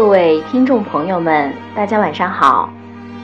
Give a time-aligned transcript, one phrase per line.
[0.00, 2.70] 各位听众朋友们，大家晚上好，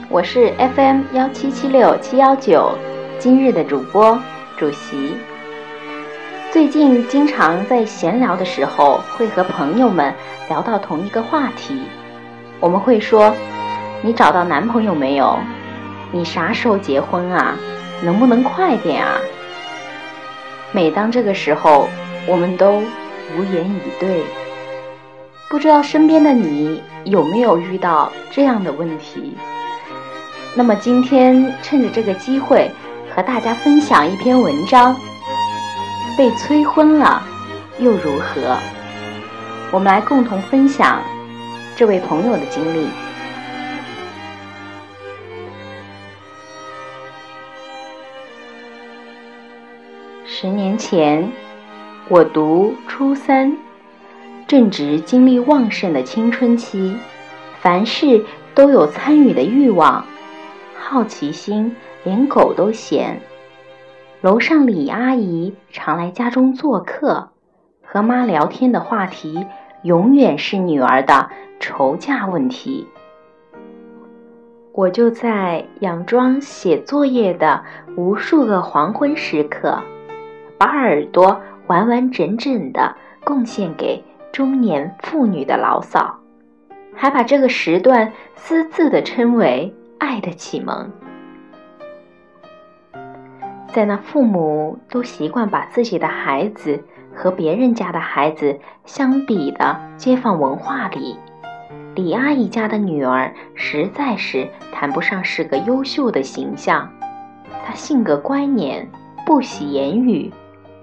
[0.09, 2.69] 我是 FM 幺七七六七幺九
[3.17, 4.15] 今日的主播
[4.55, 5.17] 主席。
[6.51, 10.13] 最近经常在闲聊的时候，会和朋友们
[10.49, 11.81] 聊到同一个话题，
[12.59, 13.35] 我们会说
[14.03, 15.39] ：“你找到男朋友没有？
[16.11, 17.55] 你啥时候结婚啊？
[18.03, 19.17] 能不能快点啊？”
[20.71, 21.89] 每当这个时候，
[22.27, 22.73] 我们都
[23.35, 24.21] 无言以对。
[25.49, 29.33] 不知道身边的你有没有遇到这样的问题？
[30.53, 32.69] 那么今天趁着这个机会，
[33.15, 34.93] 和大家分享一篇文章：
[36.17, 37.23] 被催婚了
[37.79, 38.57] 又如何？
[39.71, 41.01] 我们来共同分享
[41.77, 42.89] 这位朋友的经历。
[50.25, 51.31] 十年前，
[52.09, 53.66] 我读初三。
[54.47, 56.95] 正值精力旺盛的青春期，
[57.59, 58.23] 凡事
[58.55, 60.05] 都有参与的欲望，
[60.73, 63.19] 好奇心连狗都嫌。
[64.21, 67.27] 楼上李阿姨常来家中做客，
[67.83, 69.45] 和妈聊天的话题
[69.83, 71.29] 永远是女儿的
[71.59, 72.87] 愁嫁问题。
[74.71, 77.61] 我就在佯装写作业的
[77.97, 79.77] 无数个黄昏时刻，
[80.57, 84.01] 把耳朵完完整整的贡献给。
[84.37, 86.19] 中年妇女的牢骚，
[86.93, 90.91] 还把这个时段私自的称为“爱的启蒙”。
[93.73, 96.83] 在那父母都习惯把自己的孩子
[97.15, 101.17] 和别人家的孩子相比的街坊文化里，
[101.95, 106.87] 李阿姨家的女儿实在是谈不上是个优秀的形象。
[107.65, 108.87] 她性格乖黏，
[109.25, 110.31] 不喜言语，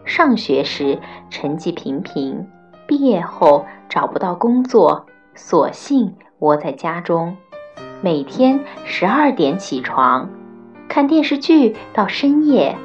[0.05, 0.99] 上学时
[1.31, 2.45] 成绩平平。
[2.87, 7.37] 毕业后找不到工作，索性窝在家中，
[8.03, 10.29] 每天十二点起床，
[10.89, 12.77] 看电视剧到深夜。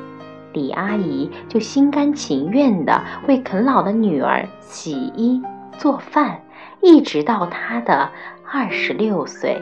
[0.51, 5.43] 李阿姨就心甘情愿地为啃老的女儿洗衣
[5.77, 6.41] 做饭，
[6.81, 8.09] 一直到她的
[8.51, 9.61] 二十六岁。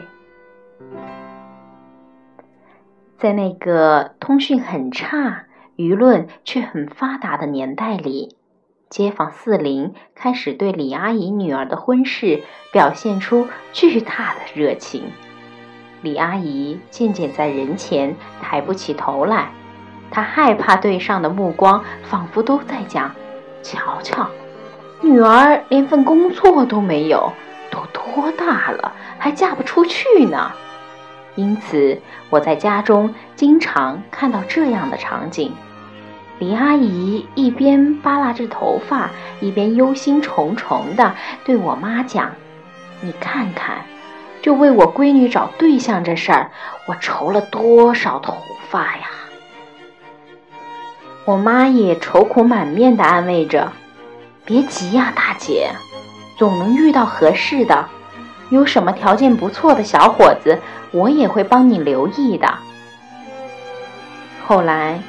[3.18, 5.44] 在那个通讯很差、
[5.76, 8.37] 舆论却很发达的年代里。
[8.90, 15.12] 街坊四邻开始对李阿姨女儿的婚事表现出巨大的热情，
[16.00, 19.50] 李阿姨渐渐在人前抬不起头来，
[20.10, 23.14] 她害怕对上的目光仿佛都在讲
[23.62, 24.26] ：“瞧瞧，
[25.02, 27.30] 女儿连份工作都没有，
[27.70, 30.50] 都多大了还嫁不出去呢？”
[31.36, 32.00] 因此，
[32.30, 35.52] 我在家中经常看到这样的场景。
[36.38, 39.10] 李阿姨一边扒拉着头发，
[39.40, 41.12] 一边忧心忡忡地
[41.44, 42.30] 对我妈讲
[43.02, 43.78] ：“你看看，
[44.40, 46.52] 就为我闺女找对象这事儿，
[46.86, 48.36] 我愁了多少头
[48.70, 49.10] 发呀！”
[51.26, 53.72] 我妈也愁苦满面地安慰着
[54.46, 55.70] ：“别急呀，大姐，
[56.38, 57.84] 总能遇到合适的。
[58.50, 60.60] 有什么条件不错的小伙子，
[60.92, 62.46] 我也会帮你留意的。”
[64.46, 65.00] 后来。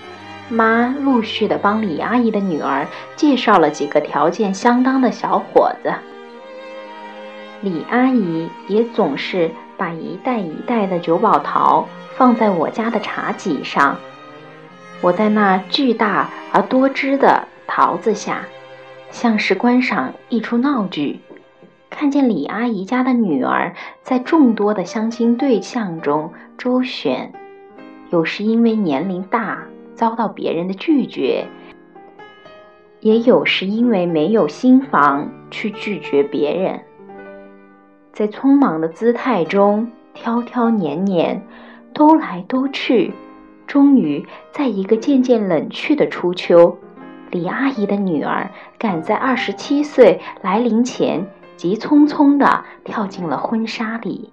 [0.49, 5.93] 妈陆续的帮李阿姨的女儿介绍了几个条件相当的小伙子，
[7.61, 13.95] 李阿姨也总是把一袋一袋的九宝桃放在我家的茶几上。
[15.01, 18.41] 我在那巨大而多汁的桃子下，
[19.11, 21.19] 像是观赏一出闹剧，
[21.89, 27.31] 看见李阿姨家的女儿在众多的相亲对象中周旋，
[28.09, 29.59] 有时因为年龄大。
[29.99, 31.45] 遭到别人的拒绝，
[33.01, 36.79] 也有时因为没有新房去拒绝别人，
[38.13, 41.45] 在匆忙的姿态中挑挑拣拣，
[41.93, 43.11] 兜来兜去，
[43.67, 46.77] 终于在一个渐渐冷去的初秋，
[47.29, 54.31] 李阿姨的女儿赶在二十七岁来临前，急匆匆地跳进了婚纱里，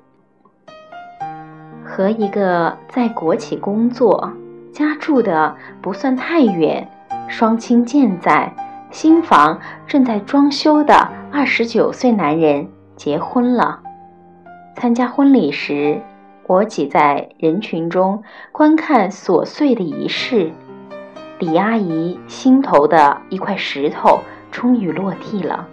[1.85, 4.33] 和一个在国企工作。
[4.77, 6.87] 家住的不算太远，
[7.29, 8.55] 双亲健在，
[8.91, 13.81] 新房正在装修的二十九岁男人结婚了。
[14.75, 15.99] 参加婚礼时，
[16.47, 20.53] 我挤在人群中观看琐碎的仪式。
[21.39, 24.21] 李阿姨心头的一块石头
[24.51, 25.67] 终于落地了。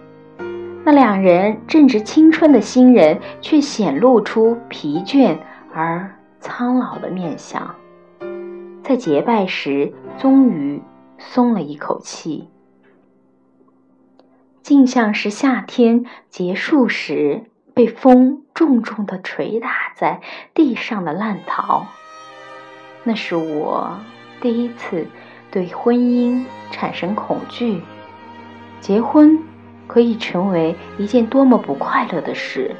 [0.85, 5.35] 那两人正值青春的新人，却显露出疲倦
[5.73, 6.09] 而
[6.39, 7.69] 苍老的面相。
[8.83, 10.81] 在结拜时，终于
[11.17, 12.49] 松了一口气。
[14.61, 20.21] 竟像是夏天结束时被风重重地捶打在
[20.53, 21.87] 地上的烂桃。
[23.03, 23.99] 那是我
[24.41, 25.07] 第一次
[25.49, 27.81] 对婚姻产生恐惧。
[28.81, 29.39] 结婚
[29.87, 32.75] 可以成为一件多么不快乐的事！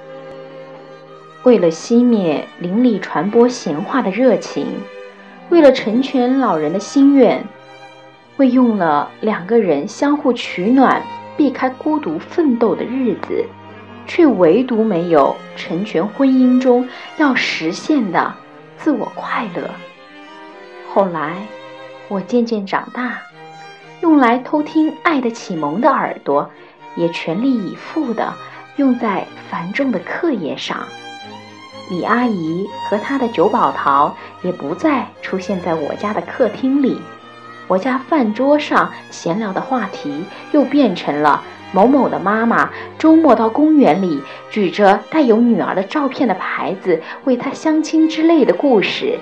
[1.44, 4.65] 为了熄灭邻里传播闲话的热情，
[5.50, 7.44] 为了成全老人的心愿，
[8.38, 11.01] 为用了两个人相互取暖、
[11.38, 13.45] 避开孤独奋斗的日子，
[14.07, 16.88] 却唯独没有成全婚姻中
[17.18, 18.34] 要实现的
[18.78, 19.69] 自我快乐。
[20.92, 21.36] 后来，
[22.07, 23.22] 我渐渐长大，
[24.01, 26.50] 用来偷听爱的启蒙的耳朵，
[26.95, 28.34] 也全力以赴地
[28.78, 30.80] 用在繁重的课业上。
[31.89, 37.00] 李阿姨和她的九宝桃也不再出现在我家的客厅里，
[37.68, 49.19] 我家饭桌上闲聊的话题又变成了某某的妈妈周末到公园里举着带有女儿的照片的牌子为她相亲之类的故事。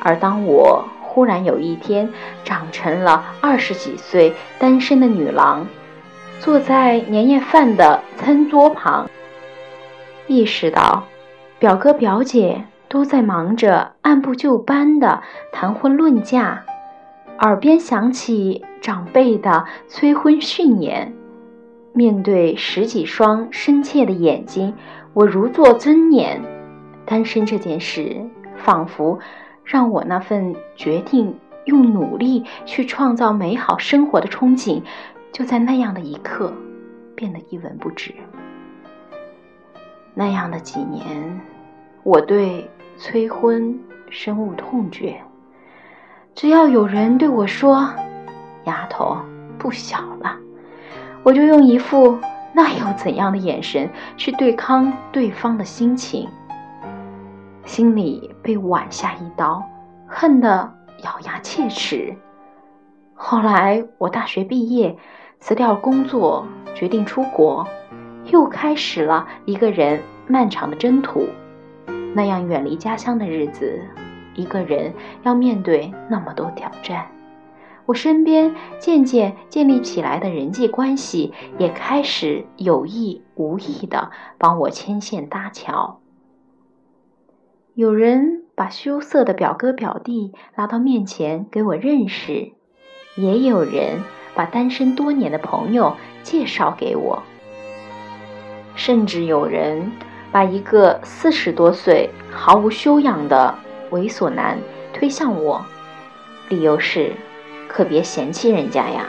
[0.00, 2.08] 而当我忽然有一天
[2.44, 5.66] 长成了二十几岁单身的女郎，
[6.40, 9.08] 坐在年夜饭的餐桌旁，
[10.26, 11.04] 意识到。
[11.58, 15.22] 表哥表姐都在忙着按部就班的
[15.52, 16.62] 谈婚论嫁，
[17.38, 21.14] 耳边响起长辈的催婚训言。
[21.94, 24.74] 面对十几双深切的眼睛，
[25.14, 26.42] 我如坐尊碾。
[27.06, 28.20] 单身这件事，
[28.56, 29.18] 仿佛
[29.64, 34.82] 让我那份决定用努力去创造美好生活的憧憬，
[35.32, 36.52] 就在那样的一刻
[37.14, 38.12] 变得一文不值。
[40.18, 41.40] 那样的几年，
[42.02, 43.78] 我对催婚
[44.08, 45.20] 深恶痛绝。
[46.34, 47.86] 只要有人对我说
[48.64, 49.18] “丫头
[49.58, 50.34] 不小了”，
[51.22, 52.18] 我就用一副
[52.54, 56.26] 那又怎样的眼神去对抗对方的心情，
[57.66, 59.62] 心里被剜下一刀，
[60.06, 60.72] 恨得
[61.04, 62.16] 咬牙切齿。
[63.12, 64.96] 后来我大学毕业，
[65.40, 67.66] 辞掉工作，决定出国，
[68.32, 70.02] 又开始了一个人。
[70.28, 71.28] 漫长的征途，
[72.12, 73.80] 那样远离家乡的日子，
[74.34, 74.92] 一个人
[75.22, 77.06] 要面对那么多挑战。
[77.84, 86.00] 我身边渐渐建立起来的人际关系，也开始有意无意的帮我牵线搭桥。
[87.74, 92.50] 有人把羞涩的表哥表弟拉到面前给我认识，
[93.16, 94.00] 也有人
[94.34, 95.94] 把单身多年的朋友
[96.24, 97.22] 介绍给我，
[98.76, 99.90] 甚至有人。
[100.32, 103.54] 把一个四十多岁、毫无修养的
[103.90, 104.58] 猥琐男
[104.92, 105.64] 推向我，
[106.50, 107.12] 理由是：
[107.66, 109.06] 可别嫌弃人家呀，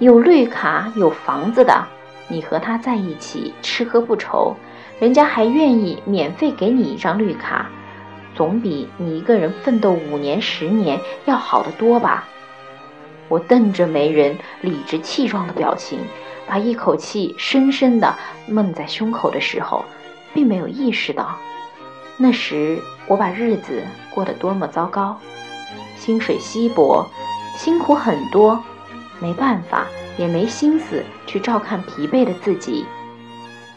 [0.00, 1.86] 有绿卡、有房子的，
[2.28, 4.54] 你和他在一起吃喝不愁，
[4.98, 7.70] 人家还愿意免费给你一张绿卡，
[8.34, 12.24] 总比你一个人奋斗五年、十年要好得多吧？
[13.28, 16.00] 我瞪着媒人理直气壮的表情，
[16.50, 18.12] 把一口气深深的
[18.48, 19.84] 闷在胸口的时候。
[20.32, 21.36] 并没有意识到，
[22.16, 23.82] 那时我把日子
[24.14, 25.18] 过得多么糟糕，
[25.96, 27.04] 薪水稀薄，
[27.56, 28.62] 辛苦很多，
[29.18, 32.86] 没办法，也没心思去照看疲惫的自己。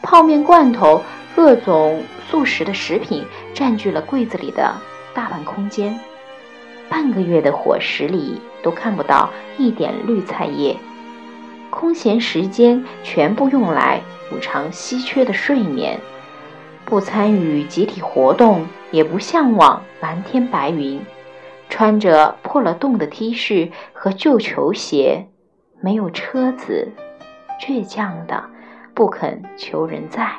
[0.04, 1.02] 泡面、罐头、
[1.36, 4.76] 各种速食的食品占据了柜子里的
[5.16, 6.00] 大半空间，
[6.88, 9.28] 半个月的伙食里都看不到
[9.58, 10.78] 一点绿菜叶，
[11.74, 14.00] 空闲时间全部用来
[14.30, 16.00] 补偿稀缺的睡眠。
[16.86, 21.02] 不参与集体活动，也不向往蓝天白云，
[21.70, 25.28] 穿着破了洞的 T 恤和旧球鞋，
[25.82, 26.92] 没有车子，
[27.60, 28.44] 倔强的
[28.94, 30.30] 不肯求人在，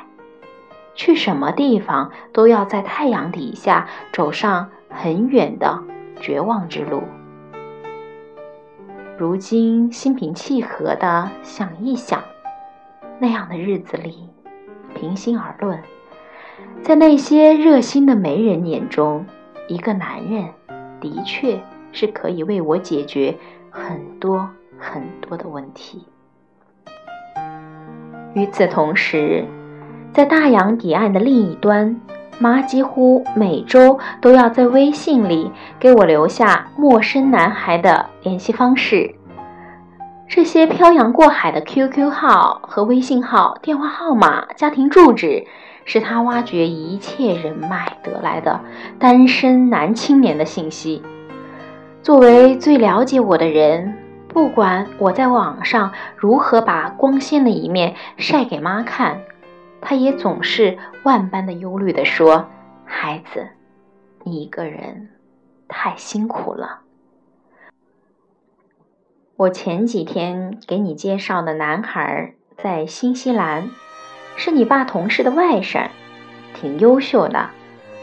[0.95, 5.83] 去什么地方都要在太阳底下走上很远的
[6.21, 7.03] 绝望之路。
[9.17, 12.21] 如今心平气和的想一想，
[13.17, 14.29] 那样的日子里，
[14.93, 15.79] 平心而论。
[16.81, 19.25] 在那些热心的媒人眼中，
[19.69, 20.49] 一个男人
[20.99, 21.57] 的确
[21.93, 23.37] 是可以为我解决
[23.69, 26.05] 很多很多的问题。
[28.33, 29.45] 与此同时，
[30.11, 32.01] 在大洋彼岸的另一端，
[32.39, 39.13] 妈几乎每周都要在微信里给我留下陌生男孩的联系方式。
[40.27, 45.45] 这些漂洋过海的 QQ 号和微信号、电话号码、家庭住址。
[45.87, 48.59] 是他挖掘一切人脉得来的
[48.97, 51.03] 单身男青年的信息。
[52.01, 53.93] 作为最了解我的人，
[54.27, 59.19] 不管我在网上如何把光鲜的一面晒给妈看，
[59.87, 62.49] 他也总是万般的忧虑地说
[62.85, 63.47] ：“孩子，
[64.23, 65.09] 你一个人
[65.67, 66.81] 太辛苦了。”
[69.37, 73.69] 我前几天给你介绍的男孩在新西兰，
[74.35, 75.89] 是你爸同事的外甥，
[76.55, 77.51] 挺优秀的，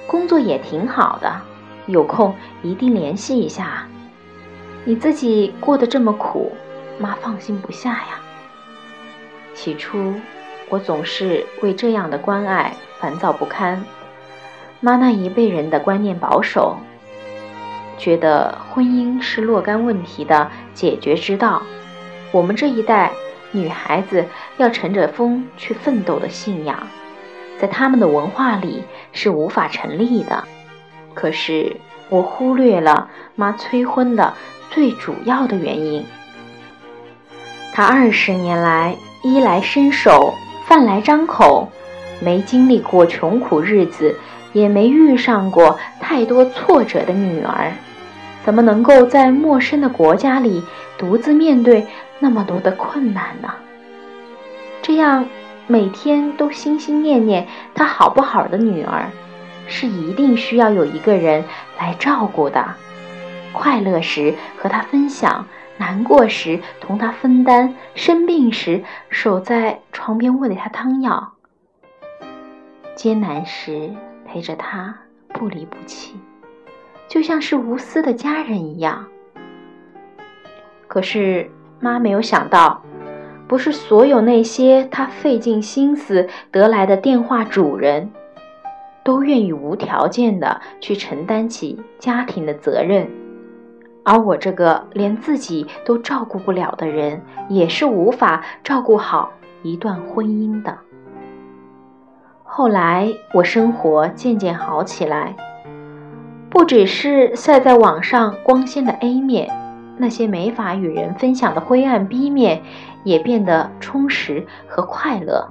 [0.07, 1.43] 工作也挺好的，
[1.87, 3.89] 有空一定联系一下。
[4.85, 6.53] 你自己过得这么苦，
[7.01, 8.21] 妈放心不下呀。
[9.53, 10.15] 起初，
[10.73, 13.85] 我总是为这样的关爱烦躁不堪。
[14.81, 16.79] 妈那一辈人的观念保守。
[17.99, 21.62] 觉得婚姻是若干问题的解决之道，
[22.31, 23.12] 我们这一代
[23.50, 24.25] 女孩子
[24.57, 26.87] 要乘着风去奋斗的信仰，
[27.59, 30.43] 在他们的文化里是无法成立的。
[31.12, 31.76] 可是
[32.09, 34.33] 我忽略了妈催婚的
[34.71, 36.02] 最主要的原因。
[37.75, 40.35] 她二十年来衣来伸手，
[40.73, 41.71] 饭来张口，
[42.19, 44.17] 没经历过穷苦日子，
[44.55, 47.71] 也没遇上过太多挫折的女儿。
[48.43, 50.64] 怎么能够在陌生的国家里
[50.97, 51.87] 独自面对
[52.21, 53.50] 那么多的困难呢？
[54.81, 55.26] 这样
[55.67, 59.11] 每天都心心念念她好不好的女儿，
[59.67, 61.45] 是一定需要有一个人
[61.79, 62.64] 来照顾的。
[63.52, 65.47] 快乐时和她分享，
[65.83, 71.33] 难过时同他分担，生病时守在床边喂他汤药，
[72.95, 73.91] 艰难时
[74.25, 74.97] 陪着他
[75.31, 76.15] 不离不弃。
[77.09, 79.07] 就像是无私的家人一样。
[80.87, 82.81] 可是妈没有想到，
[83.49, 88.09] 不是所有那些她费尽心思得来的电话主人，
[89.03, 93.11] 都愿意无条件的去承担起家庭的责任，
[94.05, 99.31] 而我这个连自己都照顾不了的人，也是无法照顾好
[99.63, 100.77] 一段婚姻的。
[102.43, 105.35] 后来我生活渐渐好起来。
[106.51, 109.51] 不只是晒在网上光鲜的 A 面，
[109.97, 112.61] 那些没法与人分享的灰暗 B 面
[113.05, 115.49] 也变得充实和快乐。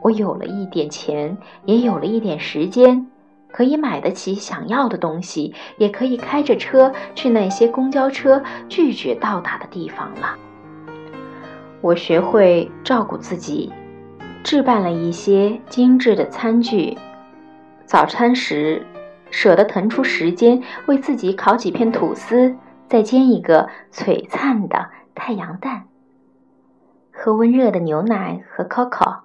[0.00, 3.06] 我有了一点钱，也有了一点时间，
[3.56, 10.36] 可以买得起想要的东西，也可以开着车去那些公交车拒绝到达的地方了。
[11.80, 13.72] 我学会照顾自己，
[14.44, 16.98] 置办了一些精致的餐具，
[17.86, 18.84] 早餐时。
[19.28, 22.54] 舍得腾出时间为自己烤几片吐司，
[22.88, 24.86] 再煎一个璀璨的
[25.16, 25.82] 太阳蛋，
[27.12, 29.22] 喝温热的牛奶和 coco，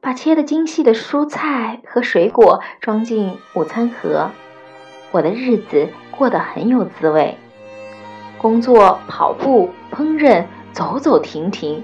[0.00, 4.30] 把切得精细的蔬菜和水果装进午餐盒，
[5.10, 7.36] 我的日子过得很有滋味。
[8.38, 11.82] 工作、跑步、烹饪、走走停停，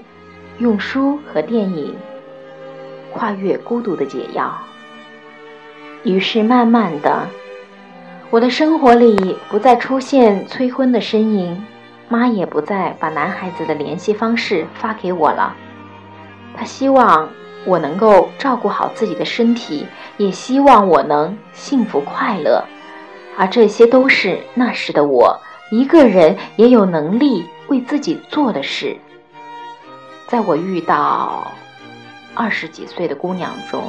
[0.59, 1.93] 用书和电影，
[3.11, 4.57] 跨越孤独的解药。
[6.03, 7.27] 于是，慢慢的，
[8.29, 11.61] 我的生活里不再出现催婚的身影，
[12.07, 15.53] 妈也不再把男孩子的联系方式发给我了。
[16.55, 17.27] 她希望
[17.65, 19.85] 我能够照顾好自己的身体，
[20.17, 22.63] 也希望我能幸福快乐，
[23.37, 25.39] 而这些都是那时的我
[25.71, 28.95] 一个人也有能力为自己做的事。
[30.27, 31.51] 在我遇到
[32.33, 33.81] 二十几岁的姑娘中。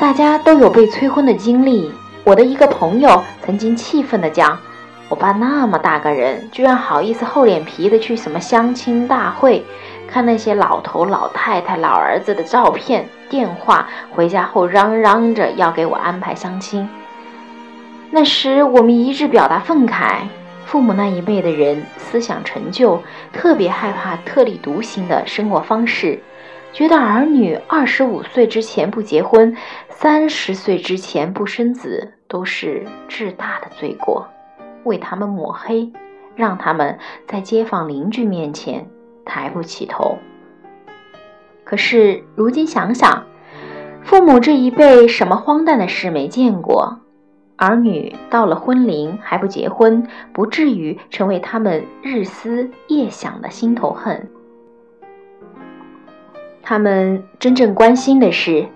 [0.00, 1.92] 大家都有被催婚的经历。
[2.24, 4.58] 我的一个朋友曾经气愤地讲
[5.08, 9.64] ：“我爸那么大个人，居然好意思厚脸皮的去什么相亲大会，
[10.12, 16.86] 看那些老头老太太、老儿子的照片、电话，回家后嚷嚷着要给我安排相亲。”
[18.12, 20.18] 那时我们一致表达愤慨：
[20.66, 23.02] 父母那一辈的人思想陈旧，
[23.32, 26.20] 特别害怕特立独行的生活方式。
[26.74, 29.56] 觉得儿女二十五岁之前不结婚，
[29.88, 34.28] 三十岁之前不生子，都是至大的罪过，
[34.84, 35.90] 为他们抹黑，
[36.36, 38.86] 让他们在街坊邻居面前
[39.24, 40.18] 抬不起头。
[41.64, 43.24] 可是如今想想，
[44.02, 46.98] 父母这一辈什么荒诞的事没见过，
[47.56, 54.28] 儿女到了婚龄还不结婚，不至于成为他们日思夜想的心头恨。
[56.62, 58.66] 他们真正关心的是，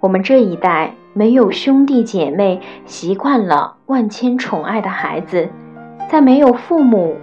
[0.00, 5.48] 我们这一代没有兄弟姐妹、习惯了万千宠爱的孩子，
[6.10, 7.16] 在没有父母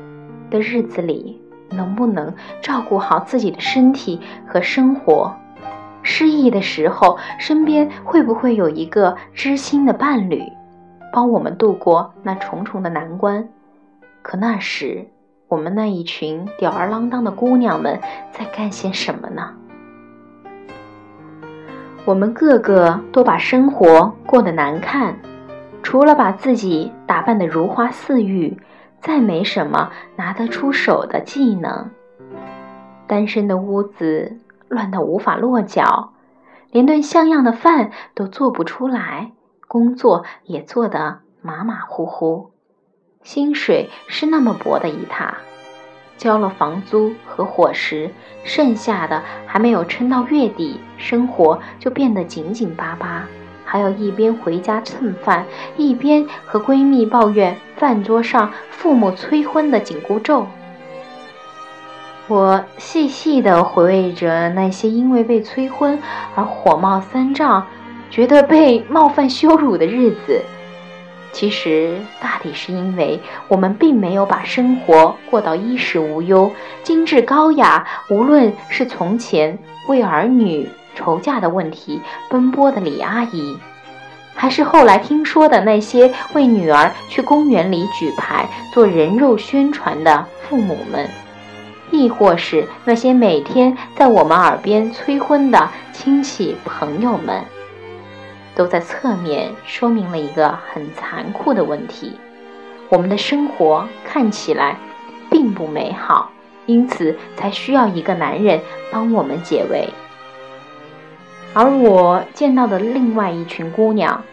[0.49, 5.35] 的日子里，能不能照顾好自己的身体和生活？
[6.01, 10.41] 失意的时候，身边会不会有一个知心的伴侣，
[11.11, 13.47] 帮我们度过那重重的难关？
[14.21, 15.05] 可那时，
[15.47, 17.99] 我们那一群吊儿郎当的姑娘们
[18.31, 19.51] 在干些什么呢？
[22.05, 25.15] 我们个个都把生活过得难看，
[25.83, 28.57] 除了把自己打扮得如花似玉，
[29.01, 31.89] 再没什么拿得出手的技能。
[33.07, 34.37] 单身的屋子
[34.67, 36.13] 乱得无法落脚，
[36.71, 39.31] 连顿像样的饭都做不出来，
[39.67, 42.51] 工作也做得马马虎虎，
[43.23, 45.37] 薪水是那么薄的一沓，
[46.17, 48.11] 交了房租和伙食，
[48.43, 53.27] 剩下的还没有撑到月底，生活就变得紧紧巴巴，
[53.71, 55.45] 还要一边回家蹭饭，
[55.77, 60.47] 一边和闺蜜抱怨饭桌上父母催婚的紧箍咒。
[62.27, 65.99] 我细细地回味着那些因为被催婚
[66.33, 67.67] 而火冒三丈、
[68.09, 70.41] 觉得被冒犯羞辱的日子。
[71.31, 77.85] 其实，大抵是因为我们并没有把生活过到衣食无忧、精致高雅。
[78.09, 79.55] 无论是从前
[79.87, 83.57] 为儿女愁嫁的问题奔波的李阿姨，
[84.35, 91.09] 还是后来听说的那些为女儿去公园里举牌做人肉宣传的父母们。
[91.91, 97.43] 亦或是那些每天在我们耳边催婚的亲戚朋友们，
[98.53, 102.13] 都在侧面说明了一个很残酷的问题：
[102.89, 104.77] 我们的生活看起来
[105.31, 106.29] 并不美好，
[106.67, 109.89] 因此才需要一个男人帮我们解围。
[111.53, 114.23] 而我见到的另外一群姑娘，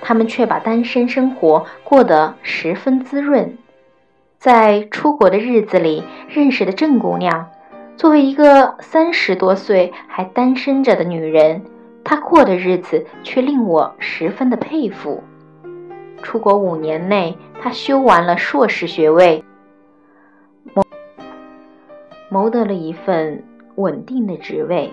[0.00, 3.56] 她们却把单身生活过得十分滋润。
[4.38, 7.48] 在出国的日子里认识的郑姑娘，
[7.96, 11.62] 作为一个三十多岁还单身着的女人，
[12.02, 15.22] 她过的日子却令我十分的佩服。
[16.22, 19.42] 出国五年内，她修完了硕士学位，
[20.74, 20.82] 谋
[22.28, 23.42] 谋得了一份
[23.76, 24.92] 稳定的职位，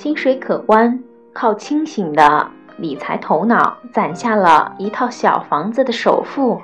[0.00, 0.98] 薪水可观，
[1.30, 6.58] 靠清醒的理财头脑攒下了一套小房子的首付。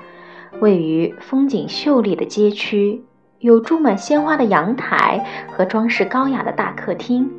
[0.59, 2.99] 位于风景秀丽的街区，
[3.37, 5.23] 有种满鲜花的阳台
[5.55, 7.31] 和装饰高雅的大客厅。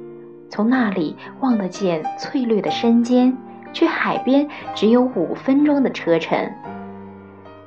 [0.49, 3.37] 从那里望得见翠绿的山间，
[3.73, 6.39] 去海边只有五分钟的车程。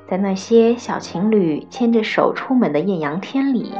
[0.08, 3.74] 在那些小情侣牵着手出门的艳阳天里，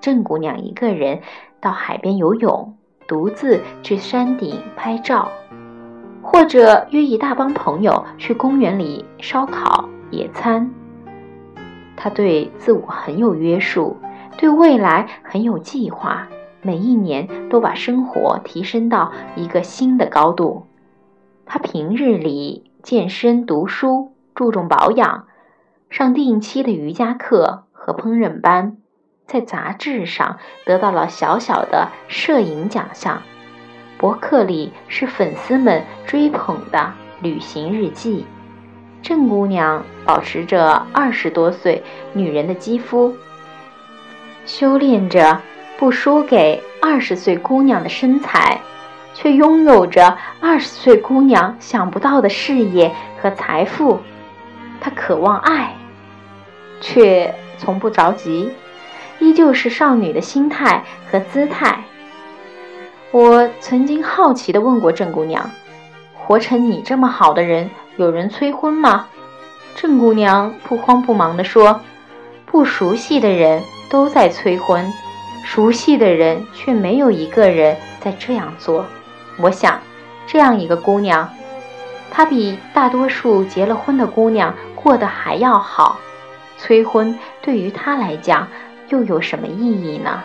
[0.00, 1.20] 郑姑娘一个人
[1.60, 2.74] 到海边游泳，
[3.06, 5.30] 独自去山顶拍照，
[6.22, 10.70] 或者约一大帮朋友去公园里烧烤野餐。
[11.96, 13.96] 他对自我很有约束，
[14.36, 16.28] 对未来很有计划，
[16.62, 20.66] 每一年都把生活提升到一个新的高度。
[21.46, 25.26] 他平日里健身、读书，注重保养，
[25.88, 28.76] 上定期的瑜伽课和烹饪班，
[29.26, 33.22] 在杂志上得到了小小的摄影奖项。
[33.98, 38.26] 博客里是粉丝们追捧的旅行日记。
[39.02, 43.14] 郑姑娘保持着二十多岁女人的肌肤，
[44.44, 45.40] 修炼着
[45.78, 48.60] 不输给二十岁姑娘的身材，
[49.14, 54.00] 却拥有着二十岁姑娘想不到的事业和财富。
[54.80, 55.74] 她渴望爱，
[56.80, 58.50] 却从不着急，
[59.18, 61.84] 依旧是少女的心态和姿态。
[63.10, 65.50] 我曾经好奇地问过郑姑娘
[66.12, 69.06] ：“活成你这么好的人。”有人催婚吗？
[69.74, 71.80] 郑姑娘不慌不忙地说
[72.44, 74.92] ：“不熟悉的人都在催婚，
[75.42, 78.84] 熟悉的人却没有一个人在这样做。
[79.38, 79.80] 我想，
[80.26, 81.26] 这样一个姑娘，
[82.10, 85.98] 她比大多数结了婚的姑娘过得还要好。
[86.58, 88.46] 催婚对于她来讲
[88.88, 90.22] 又有什么意义呢？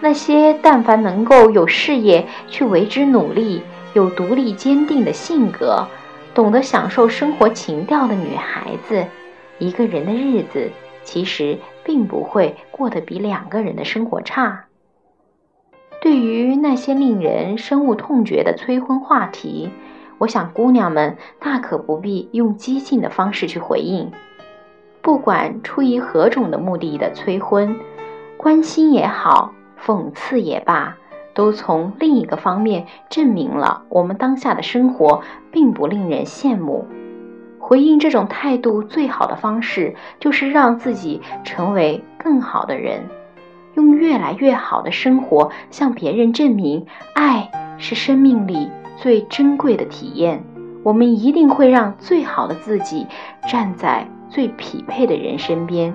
[0.00, 3.62] 那些但凡能够有事业去为之努力、
[3.94, 5.86] 有独立坚定的性格。”
[6.34, 9.04] 懂得享受生活情调的女孩子，
[9.58, 10.70] 一个人的日子
[11.02, 14.66] 其实并不会过得比两个人的生活差。
[16.00, 19.70] 对于那些令人深恶痛绝的催婚话题，
[20.18, 24.12] 我想姑娘们大可不必用激进的方式去回应。
[25.08, 27.74] 不管出于何种的目的的催婚，
[28.36, 30.98] 关心也好，讽刺也罢。
[31.32, 36.86] 都从另一个方面证明了我们当下的生活并不令人羡慕。
[37.58, 43.00] 回应这种态度最好的方式，就是让自己成为更好的人，
[43.76, 50.44] 用越来越好的生活向别人证明，爱是生命里最珍贵的体验。
[50.82, 53.06] 我们一定会让最好的自己
[53.50, 55.94] 站在最匹配的人身边。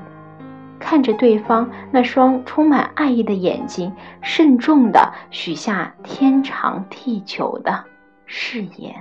[0.79, 7.85] 看着对方那双充满爱意的眼睛，慎重地许下天长地久的
[8.25, 8.93] 誓言。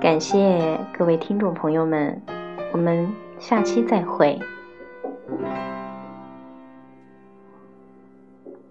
[0.00, 2.22] 感谢各位听众朋友们，
[2.72, 4.38] 我们下期再会。